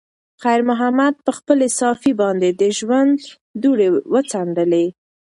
خیر 0.41 0.61
محمد 0.69 1.15
په 1.25 1.31
خپلې 1.37 1.67
صافې 1.79 2.11
باندې 2.21 2.49
د 2.59 2.61
ژوند 2.77 3.17
دوړې 3.61 3.87
وڅنډلې. 4.13 4.85